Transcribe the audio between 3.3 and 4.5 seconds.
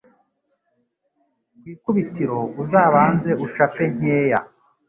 ucape nkeya